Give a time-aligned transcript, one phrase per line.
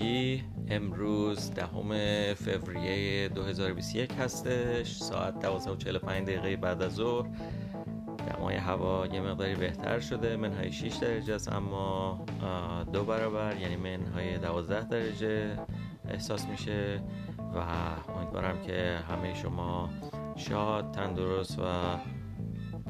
[0.00, 1.94] همگی امروز دهم
[2.34, 7.28] فوریه 2021 هستش ساعت 12:45 دقیقه بعد از ظهر.
[8.28, 12.24] دمای هوا یه مقداری بهتر شده منهای 6 درجه است اما
[12.92, 15.56] دو برابر یعنی منهای 12 درجه
[16.08, 17.02] احساس میشه
[17.54, 17.58] و
[18.12, 19.90] امیدوارم که همه شما
[20.36, 21.62] شاد تندرست و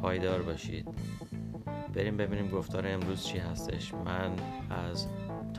[0.02, 0.88] پایدار باشید.
[1.94, 3.94] بریم ببینیم گفتار امروز چی هستش.
[3.94, 4.32] من
[4.70, 5.06] از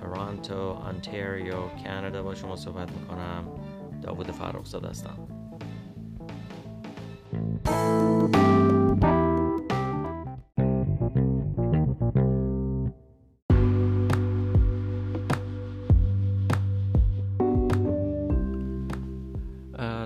[0.01, 3.43] تورانتو انتریو کانادا با شما صحبت می‌کنم.
[4.01, 5.17] داوود فرخزاد هستم.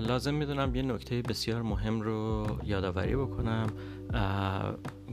[0.02, 3.66] لازم می‌دونم یه نکته بسیار مهم رو یادآوری بکنم.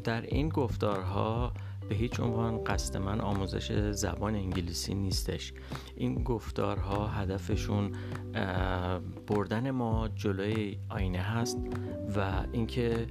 [0.03, 1.53] در این گفتارها
[1.89, 5.53] به هیچ عنوان قصد من آموزش زبان انگلیسی نیستش.
[5.95, 7.91] این گفتارها هدفشون
[9.27, 11.57] بردن ما جلوی آینه هست
[12.15, 13.07] و اینکه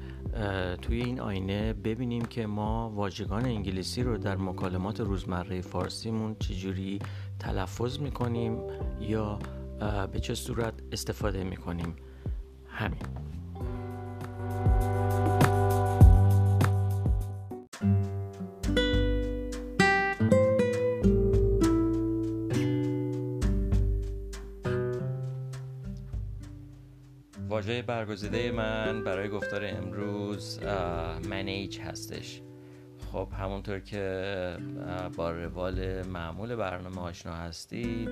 [0.83, 6.99] توی این آینه ببینیم که ما واژگان انگلیسی رو در مکالمات روزمره فارسیمون چجوری
[7.39, 8.59] تلفظ می‌کنیم
[9.01, 9.39] یا
[10.13, 11.97] به چه صورت استفاده می‌کنیم.
[12.69, 13.22] همین.
[27.53, 30.61] واژه برگزیده من برای گفتار امروز
[31.29, 32.41] منیج هستش.
[33.13, 34.57] خب همونطور که
[35.17, 38.09] با روال معمول برنامه آشنا هستید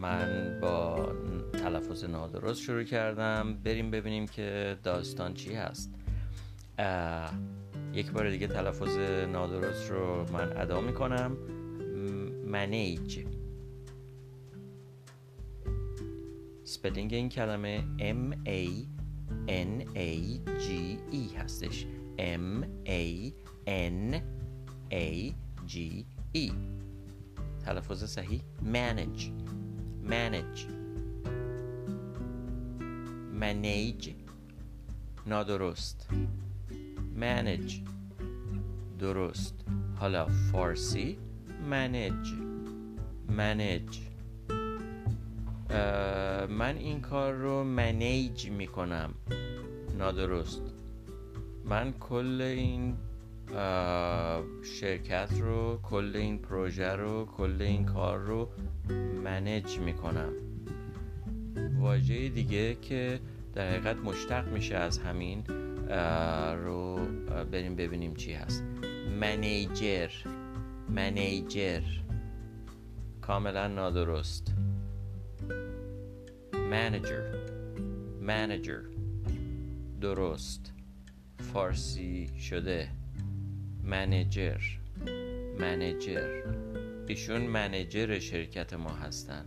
[0.00, 1.08] من با
[1.52, 3.58] تلفظ نادرست شروع کردم.
[3.64, 5.94] بریم ببینیم که داستان چی هست.
[7.92, 8.98] یک بار دیگه تلفظ
[9.32, 11.36] نادرست رو من ادا می‌کنم.
[12.46, 13.24] manage
[16.66, 18.68] spelling این کلمه M A
[19.48, 20.70] N A G
[21.12, 21.86] E هستش
[22.18, 23.32] M A
[23.68, 24.14] N
[24.92, 25.32] A
[25.68, 25.76] G
[26.36, 26.52] E
[27.64, 29.22] تلفظ صحیح manage
[30.10, 30.60] manage
[33.40, 34.10] manage
[35.26, 36.08] نادرست
[37.20, 37.72] manage
[38.98, 39.64] درست
[39.96, 41.18] حالا فارسی
[41.70, 42.28] manage
[43.28, 43.96] manage
[46.46, 49.14] من این کار رو منیج می‌کنم.
[49.98, 50.62] نادرست.
[51.64, 52.96] من کل این
[54.62, 58.48] شرکت رو کل این پروژه رو کل این کار رو
[59.24, 60.32] منیج می‌کنم.
[61.80, 63.20] واژه دیگه که
[63.54, 65.44] در حقیقت مشتق میشه از همین
[66.64, 66.98] رو
[67.52, 68.64] بریم ببینیم چی هست.
[69.20, 70.10] منیجر
[70.88, 71.82] منیجر
[73.20, 74.54] کاملا نادرست.
[76.70, 77.24] Manager
[78.20, 78.82] manager
[80.00, 80.72] درست.
[81.52, 82.88] فارسی شده.
[83.84, 84.60] منیجر
[85.58, 86.44] منیجر
[87.06, 89.44] ایشون منیجر شرکت ما هستن.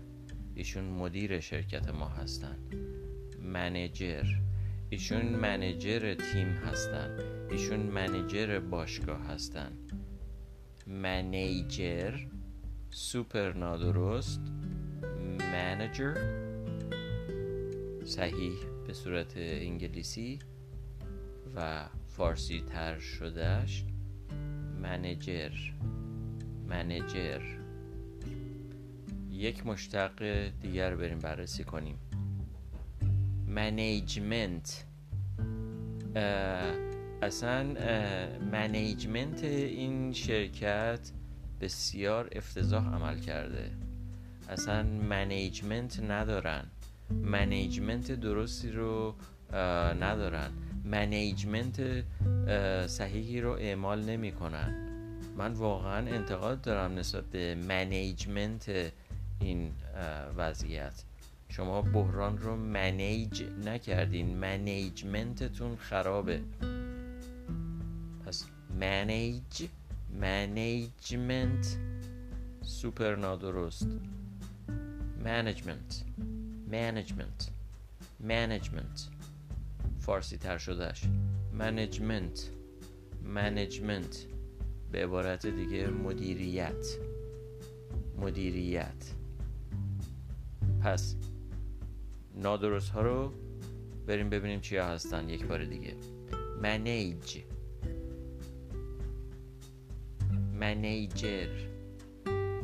[0.55, 2.57] ایشون مدیر شرکت ما هستن.
[3.43, 4.23] منیجر
[4.89, 7.17] ایشون منیجر تیم هستن.
[7.51, 9.71] ایشون منیجر باشگاه هستن.
[10.87, 12.13] منیجر
[12.89, 14.41] سوپر نادرست.
[15.51, 16.48] manager
[18.09, 18.53] صحیح
[18.87, 20.39] به صورت انگلیسی
[21.55, 23.85] و فارسی تر شدهش.
[24.81, 25.51] manager.
[26.67, 27.41] manager.
[29.31, 31.97] یک مشتق دیگر بریم بررسی کنیم.
[33.47, 34.85] management.
[37.21, 37.63] اصلا
[38.51, 41.11] management این شرکت
[41.61, 43.71] بسیار افتضاح عمل کرده.
[44.49, 46.65] اصلا management ندارن.
[47.11, 49.15] management درستی رو
[50.01, 50.51] ندارن.
[50.85, 52.03] management
[52.87, 54.85] صحیحی رو اعمال نمی‌کنن.
[55.37, 58.91] من واقعا انتقاد دارم نسبت به management
[59.39, 59.71] این
[60.37, 61.03] وضعیت.
[61.49, 64.37] شما بحران رو manage نکردین.
[64.37, 66.41] management تون خرابه.
[68.25, 68.45] پس
[68.79, 69.67] منیج
[70.21, 71.77] منیجمنت
[72.61, 73.87] سوپر نادرست
[75.23, 76.03] منیجمنت.
[76.71, 77.49] Management.
[78.27, 79.09] Management.
[79.99, 81.03] فارسی تر شدهش.
[81.59, 82.39] Management.
[83.35, 84.15] Management.
[84.91, 86.87] به عبارت دیگه مدیریت.
[88.17, 89.11] مدیریت.
[90.83, 91.15] پس
[92.35, 93.33] نادرست ها رو
[94.07, 95.93] بریم ببینیم چیا هستن یک بار دیگه.
[96.61, 97.37] Manage.
[100.59, 101.49] Manager.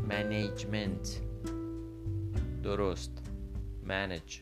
[0.10, 1.08] Management.
[2.64, 3.25] درست.
[3.86, 4.42] Manage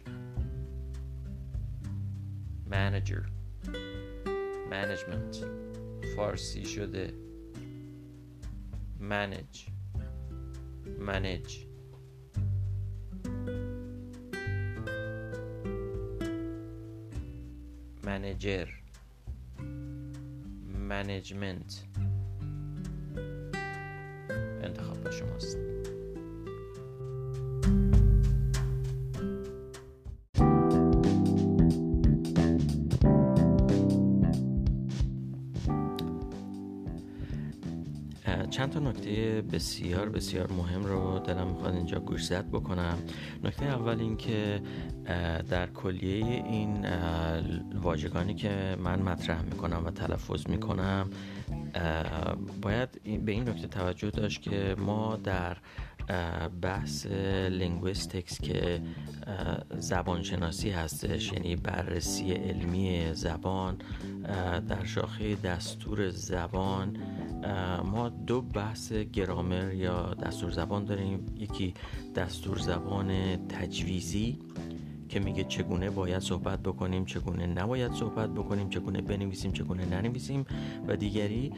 [2.70, 3.24] manager
[4.72, 5.46] management
[6.16, 7.14] فارسی شده
[9.00, 9.60] manage
[11.10, 11.54] manage
[18.04, 18.68] manager
[20.90, 21.70] management
[24.64, 25.73] انتخاب شماست
[38.54, 42.98] چند تا نکته بسیار بسیار مهم رو دلم می‌خواد اینجا گوشزد بکنم.
[43.44, 44.62] نکته اول این که
[45.50, 46.86] در کلیه این
[47.82, 51.10] واژگانی که من مطرح می‌کنم و تلفظ می‌کنم
[52.62, 52.90] باید
[53.26, 55.58] به این نکته توجه داشت که ما در
[56.62, 57.06] بحث
[57.50, 58.82] linguistics که
[59.78, 63.78] زبانشناسی هستش یعنی بررسی علمی زبان
[64.70, 66.98] در شاخه دستور زبان
[67.84, 71.26] ما دو بحث گرامر یا دستور زبان داریم.
[71.38, 71.74] یکی
[72.16, 74.40] دستور زبان تجویزی
[75.10, 80.46] که میگه چگونه باید صحبت بکنیم چگونه نباید صحبت بکنیم چگونه بنویسیم چگونه ننویسیم
[80.88, 81.52] و دیگری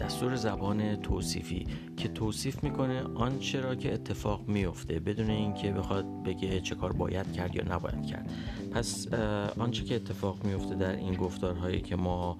[0.00, 1.66] دستور زبان توصیفی
[1.96, 7.32] که توصیف می‌کنه آنچه را که اتفاق میفته بدون اینکه بخواد بگه چه کار باید
[7.32, 8.30] کرد یا نباید کرد.
[8.72, 9.12] پس
[9.58, 12.38] آنچه که اتفاق میفته در این گفتارهایی که ما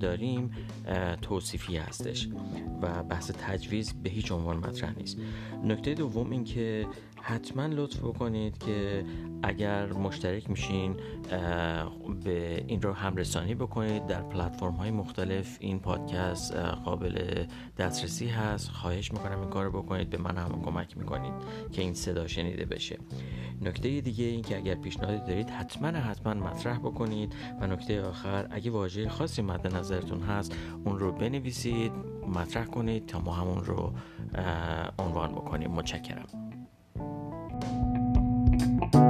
[0.00, 0.50] داریم
[1.22, 2.28] توصیفی هستش
[2.82, 5.18] و بحث تجویز به هیچ عنوان مطرح نیست.
[5.64, 6.86] نکته دوم این که
[7.24, 9.04] حتما لطف بکنید که
[9.42, 10.96] اگر مشترک میشین
[12.24, 14.06] به این رو همرسانی بکنید.
[14.06, 17.44] در پلتفرم های مختلف این پادکست قابل
[17.78, 18.70] دسترسی هست.
[18.70, 20.10] خواهش می‌کنم این کار بکنید.
[20.10, 21.32] به من هم کمک می‌کنید
[21.72, 22.98] که این صدا شنیده بشه.
[23.60, 27.34] نکته دیگه این که اگر پیشنهادی دارید حتما حتما مطرح بکنید.
[27.60, 31.92] و نکته آخر اگه واژه خاصی مد نظرتون هست اون رو بنویسید
[32.34, 33.92] مطرح کنید تا ما همون رو
[34.98, 35.70] عنوان بکنیم.
[35.70, 36.41] متشکرم.
[38.92, 39.00] خب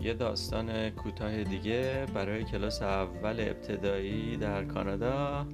[0.00, 2.06] یه داستان کوتاه دیگه.
[2.14, 5.46] برای کلاس اول ابتدایی در کانادا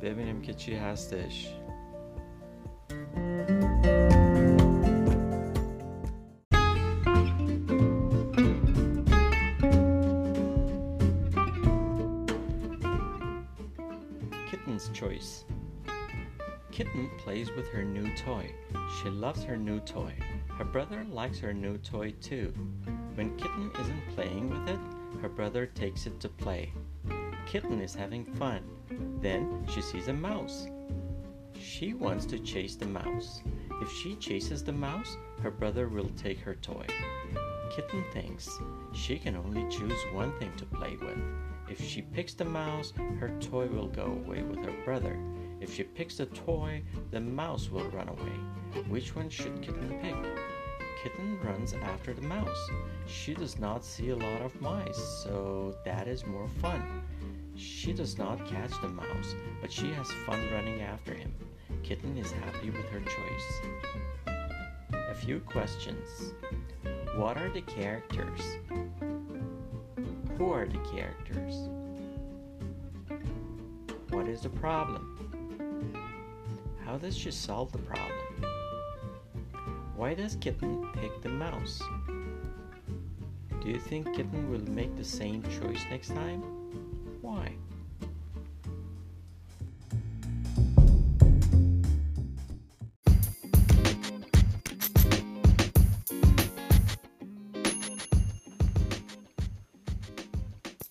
[0.00, 1.54] ببینیم که چی هستش.
[14.96, 15.44] Choice
[16.72, 18.50] Kitten plays with her new toy.
[18.96, 20.14] She loves her new toy.
[20.56, 22.50] Her brother likes her new toy too.
[23.14, 24.80] When Kitten isn't playing with it,
[25.20, 26.72] her brother takes it to play.
[27.44, 28.62] Kitten is having fun.
[29.20, 30.66] Then she sees a mouse.
[31.60, 33.42] She wants to chase the mouse.
[33.82, 36.86] If she chases the mouse, her brother will take her toy.
[37.70, 38.48] Kitten thinks
[38.94, 41.18] she can only choose one thing to play with.
[41.68, 45.18] If she picks the mouse, her toy will go away with her brother.
[45.60, 48.82] If she picks the toy, the mouse will run away.
[48.88, 50.14] Which one should Kitten pick?
[51.02, 52.70] Kitten runs after the mouse.
[53.06, 57.02] She does not see a lot of mice, so that is more fun.
[57.56, 61.34] She does not catch the mouse, but she has fun running after him.
[61.82, 63.96] Kitten is happy with her choice.
[64.92, 66.34] A few questions.
[67.16, 68.40] What are the characters?
[70.38, 71.68] Who are the characters?
[74.10, 75.94] What is the problem?
[76.84, 78.44] How does she solve the problem?
[79.96, 81.80] Why does Kitten pick the mouse?
[83.62, 86.42] Do you think Kitten will make the same choice next time?
[87.22, 87.54] Why?